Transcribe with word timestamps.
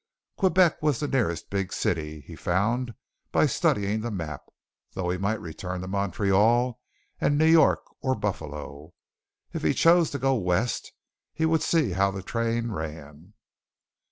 Quebec 0.35 0.81
was 0.81 0.99
the 0.99 1.07
nearest 1.07 1.51
big 1.51 1.71
city, 1.71 2.21
he 2.21 2.35
found 2.35 2.95
by 3.31 3.45
studying 3.45 4.01
the 4.01 4.09
map, 4.09 4.41
though 4.93 5.11
he 5.11 5.17
might 5.19 5.39
return 5.39 5.79
to 5.79 5.87
Montreal 5.87 6.81
and 7.19 7.37
New 7.37 7.45
York 7.45 7.83
or 8.01 8.15
Buffalo, 8.15 8.95
if 9.53 9.61
he 9.61 9.75
chose 9.75 10.09
to 10.09 10.17
go 10.17 10.33
west 10.33 10.91
he 11.35 11.45
would 11.45 11.61
see 11.61 11.91
how 11.91 12.09
the 12.09 12.23
train 12.23 12.71
ran. 12.71 13.35